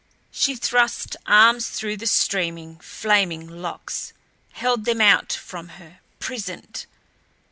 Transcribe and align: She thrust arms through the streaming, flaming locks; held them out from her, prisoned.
She 0.31 0.55
thrust 0.55 1.15
arms 1.27 1.67
through 1.69 1.97
the 1.97 2.07
streaming, 2.07 2.79
flaming 2.79 3.47
locks; 3.47 4.13
held 4.53 4.85
them 4.85 4.99
out 4.99 5.31
from 5.31 5.67
her, 5.77 5.99
prisoned. 6.17 6.87